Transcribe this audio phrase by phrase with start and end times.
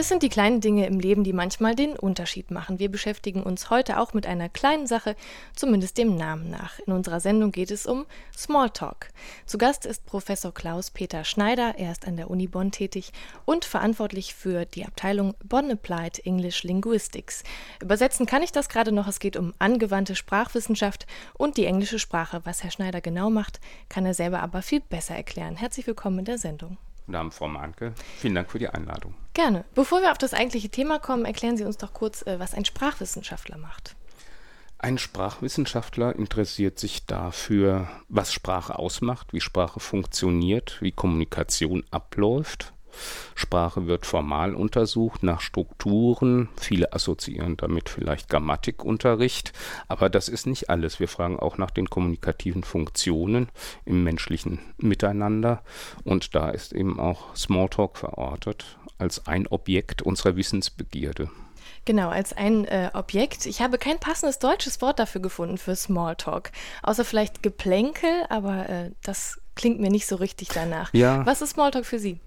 [0.00, 2.78] Es sind die kleinen Dinge im Leben, die manchmal den Unterschied machen.
[2.78, 5.16] Wir beschäftigen uns heute auch mit einer kleinen Sache,
[5.56, 6.78] zumindest dem Namen nach.
[6.78, 9.08] In unserer Sendung geht es um Smalltalk.
[9.44, 11.74] Zu Gast ist Professor Klaus-Peter Schneider.
[11.78, 13.10] Er ist an der Uni Bonn tätig
[13.44, 17.42] und verantwortlich für die Abteilung Bonn Applied English Linguistics.
[17.82, 19.08] Übersetzen kann ich das gerade noch.
[19.08, 22.40] Es geht um angewandte Sprachwissenschaft und die englische Sprache.
[22.44, 23.58] Was Herr Schneider genau macht,
[23.88, 25.56] kann er selber aber viel besser erklären.
[25.56, 26.78] Herzlich willkommen in der Sendung.
[27.08, 27.94] Namen Frau Mahnke.
[28.18, 29.14] Vielen Dank für die Einladung.
[29.34, 29.64] Gerne.
[29.74, 32.64] Bevor wir auf das eigentliche Thema kommen, erklären Sie uns doch kurz, äh, was ein
[32.64, 33.96] Sprachwissenschaftler macht.
[34.80, 42.72] Ein Sprachwissenschaftler interessiert sich dafür, was Sprache ausmacht, wie Sprache funktioniert, wie Kommunikation abläuft
[43.34, 46.48] Sprache wird formal untersucht nach Strukturen.
[46.56, 49.52] Viele assoziieren damit vielleicht Grammatikunterricht,
[49.88, 51.00] aber das ist nicht alles.
[51.00, 53.48] Wir fragen auch nach den kommunikativen Funktionen
[53.84, 55.62] im menschlichen Miteinander
[56.04, 61.30] und da ist eben auch Smalltalk verortet als ein Objekt unserer Wissensbegierde.
[61.84, 63.46] Genau, als ein äh, Objekt.
[63.46, 66.50] Ich habe kein passendes deutsches Wort dafür gefunden für Smalltalk.
[66.82, 70.92] Außer vielleicht Geplänkel, aber äh, das klingt mir nicht so richtig danach.
[70.92, 71.24] Ja.
[71.24, 72.20] Was ist Smalltalk für Sie?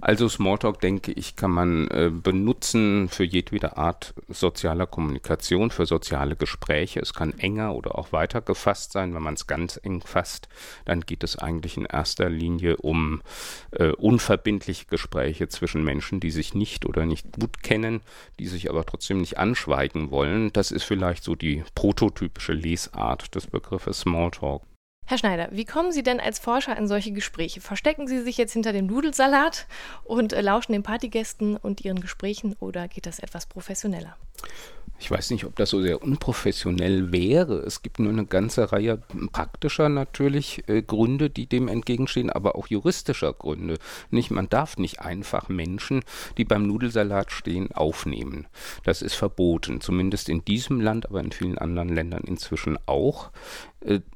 [0.00, 6.36] Also Smalltalk, denke ich, kann man äh, benutzen für jedwede Art sozialer Kommunikation, für soziale
[6.36, 7.00] Gespräche.
[7.00, 9.14] Es kann enger oder auch weiter gefasst sein.
[9.14, 10.48] Wenn man es ganz eng fasst,
[10.84, 13.22] dann geht es eigentlich in erster Linie um
[13.70, 18.02] äh, unverbindliche Gespräche zwischen Menschen, die sich nicht oder nicht gut kennen,
[18.38, 20.52] die sich aber trotzdem nicht anschweigen wollen.
[20.52, 24.62] Das ist vielleicht so die prototypische Lesart des Begriffes Smalltalk.
[25.06, 27.60] Herr Schneider, wie kommen Sie denn als Forscher in solche Gespräche?
[27.60, 29.66] Verstecken Sie sich jetzt hinter dem Nudelsalat
[30.02, 34.16] und äh, lauschen den Partygästen und ihren Gesprächen oder geht das etwas professioneller?
[35.00, 37.58] Ich weiß nicht, ob das so sehr unprofessionell wäre.
[37.58, 39.02] Es gibt nur eine ganze Reihe
[39.32, 43.78] praktischer natürlich äh, Gründe, die dem entgegenstehen, aber auch juristischer Gründe.
[44.10, 46.04] Nicht, man darf nicht einfach Menschen,
[46.38, 48.46] die beim Nudelsalat stehen, aufnehmen.
[48.84, 53.30] Das ist verboten, zumindest in diesem Land, aber in vielen anderen Ländern inzwischen auch.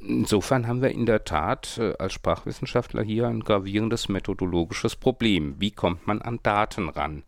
[0.00, 5.56] Insofern haben wir in der Tat äh, als Sprachwissenschaftler hier ein gravierendes methodologisches Problem.
[5.58, 7.22] Wie kommt man an Daten ran?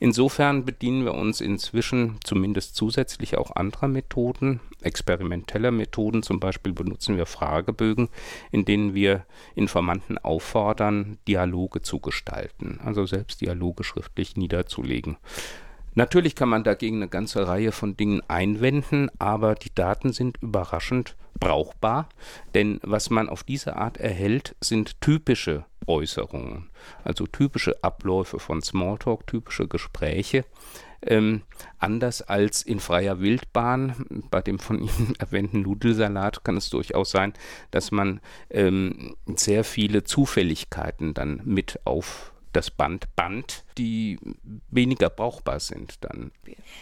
[0.00, 6.24] Insofern bedienen wir uns inzwischen zumindest zusätzlich auch anderer Methoden, experimenteller Methoden.
[6.24, 8.08] Zum Beispiel benutzen wir Fragebögen,
[8.50, 15.18] in denen wir Informanten auffordern, Dialoge zu gestalten, also selbst Dialoge schriftlich niederzulegen.
[15.94, 21.16] Natürlich kann man dagegen eine ganze Reihe von Dingen einwenden, aber die Daten sind überraschend
[21.38, 22.08] brauchbar,
[22.54, 26.70] denn was man auf diese Art erhält, sind typische Äußerungen,
[27.04, 30.44] also typische Abläufe von Smalltalk, typische Gespräche,
[31.04, 31.42] ähm,
[31.78, 37.32] anders als in freier Wildbahn, bei dem von Ihnen erwähnten Nudelsalat kann es durchaus sein,
[37.72, 38.20] dass man
[38.50, 44.18] ähm, sehr viele Zufälligkeiten dann mit auf das Band Band, die
[44.70, 46.32] weniger brauchbar sind dann.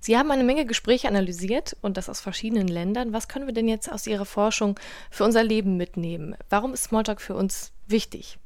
[0.00, 3.12] Sie haben eine Menge Gespräche analysiert und das aus verschiedenen Ländern.
[3.12, 4.78] Was können wir denn jetzt aus Ihrer Forschung
[5.10, 6.36] für unser Leben mitnehmen?
[6.50, 8.38] Warum ist Smalltalk für uns wichtig?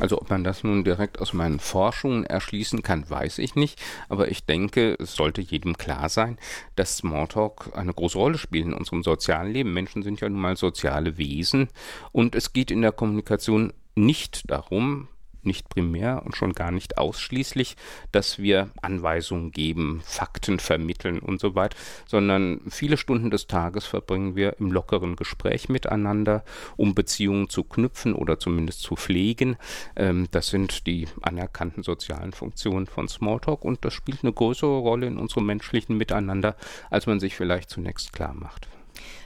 [0.00, 3.82] Also ob man das nun direkt aus meinen Forschungen erschließen kann, weiß ich nicht.
[4.08, 6.38] Aber ich denke, es sollte jedem klar sein,
[6.76, 9.74] dass Smalltalk eine große Rolle spielt in unserem sozialen Leben.
[9.74, 11.68] Menschen sind ja nun mal soziale Wesen
[12.12, 15.08] und es geht in der Kommunikation nicht darum,
[15.42, 17.76] nicht primär und schon gar nicht ausschließlich,
[18.12, 21.76] dass wir Anweisungen geben, Fakten vermitteln und so weiter,
[22.06, 26.44] sondern viele Stunden des Tages verbringen wir im lockeren Gespräch miteinander,
[26.76, 29.56] um Beziehungen zu knüpfen oder zumindest zu pflegen.
[29.96, 35.06] Ähm, das sind die anerkannten sozialen Funktionen von Smalltalk und das spielt eine größere Rolle
[35.06, 36.56] in unserem menschlichen Miteinander,
[36.90, 38.68] als man sich vielleicht zunächst klar macht.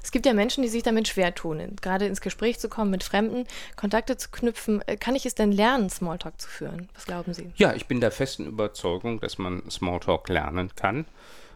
[0.02, 3.04] Es gibt ja Menschen, die sich damit schwer tun, gerade ins Gespräch zu kommen mit
[3.04, 3.46] Fremden,
[3.76, 4.82] Kontakte zu knüpfen.
[4.86, 6.88] Äh, kann ich es denn lernen, Smalltalk zu führen?
[6.94, 7.50] Was glauben Sie?
[7.56, 11.06] Ja, ich bin der festen Überzeugung, dass man Smalltalk lernen kann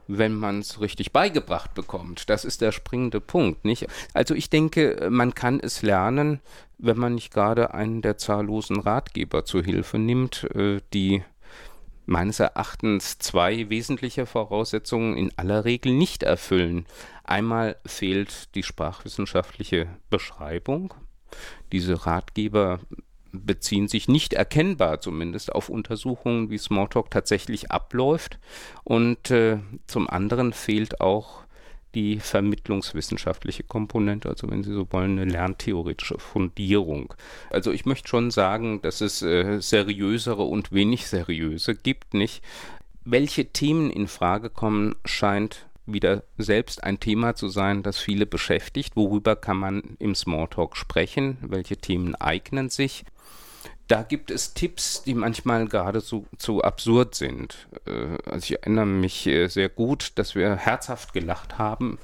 [0.09, 2.31] wenn man es richtig beigebracht bekommt.
[2.31, 3.87] Das ist der springende Punkt, nicht?
[4.15, 6.41] Also ich denke, man kann es lernen,
[6.79, 11.25] wenn man nicht gerade einen der zahllosen Ratgeber zur Hilfe nimmt, äh, die
[12.07, 16.87] meines Erachtens zwei wesentliche Voraussetzungen in aller Regel nicht erfüllen.
[17.25, 20.95] Einmal fehlt die sprachwissenschaftliche Beschreibung.
[21.73, 22.81] Diese Ratgeber
[23.33, 28.39] beziehen sich nicht erkennbar zumindest auf Untersuchungen, wie Smalltalk tatsächlich abläuft.
[28.85, 31.46] Und äh, zum anderen fehlt auch
[31.97, 37.15] die vermittlungswissenschaftliche Komponente, also wenn Sie so wollen, eine lerntheoretische Fundierung.
[37.51, 42.45] Also ich möchte schon sagen, dass es äh, seriösere und wenig seriöse gibt, nicht?
[43.05, 48.97] Welche Themen in Frage kommen, scheint wieder selbst ein Thema zu sein, das viele beschäftigt.
[48.97, 51.39] Worüber kann man im Smalltalk sprechen?
[51.41, 53.05] Welche Themen eignen sich?
[53.89, 57.69] Da gibt es Tipps, die manchmal geradezu zu absurd sind.
[57.87, 61.99] Äh, also ich erinnere mich äh, sehr gut, dass wir herzhaft gelacht haben,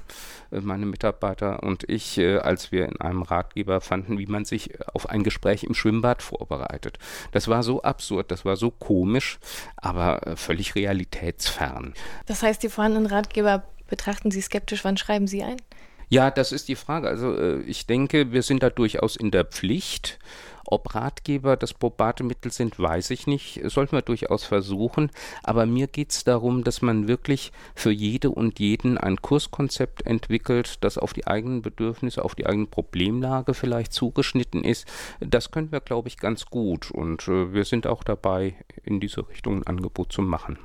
[0.51, 5.09] äh, meine Mitarbeiter und ich, als wir in einem Ratgeber fanden, wie man sich auf
[5.09, 6.99] ein Gespräch im Schwimmbad vorbereitet.
[7.31, 9.39] Das war so absurd, das war so komisch,
[9.75, 11.93] aber völlig realitätsfern.
[12.25, 15.57] Das heißt, die vorhandenen Ratgeber betrachten Sie skeptisch, wann schreiben Sie ein?
[16.09, 17.07] Ja, das ist die Frage.
[17.07, 20.19] Also ich denke, wir sind da durchaus in der Pflicht.
[20.73, 23.61] Ob Ratgeber das probate Mittel sind, weiß ich nicht.
[23.65, 25.11] Sollten wir durchaus versuchen.
[25.43, 30.83] Aber mir geht es darum, dass man wirklich für jede und jeden ein Kurskonzept entwickelt,
[30.83, 34.87] das auf die eigenen Bedürfnisse, auf die eigene Problemlage vielleicht zugeschnitten ist.
[35.19, 36.89] Das können wir, glaube ich, ganz gut.
[36.89, 40.57] Und äh, wir sind auch dabei, in diese Richtung ein Angebot zu machen.